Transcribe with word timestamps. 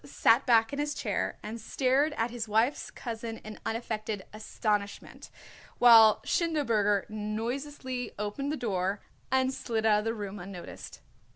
"]Belz 0.03 0.09
sat 0.09 0.47
back 0.47 0.73
in 0.73 0.79
his 0.79 0.95
chair 0.95 1.37
and 1.43 1.61
stared 1.61 2.13
at 2.13 2.31
his 2.31 2.47
wife's 2.47 2.89
cousin 2.89 3.37
in 3.45 3.59
unaffected 3.67 4.25
astonishment, 4.33 5.29
while 5.77 6.23
Schindelberger 6.25 7.05
noiselessly 7.07 8.11
opened 8.17 8.51
the 8.51 8.57
door 8.57 9.01
and 9.31 9.53
slid 9.53 9.85
out 9.85 9.99
of 9.99 10.05
the 10.05 10.15
room 10.15 10.39
unnoticed. 10.39 11.01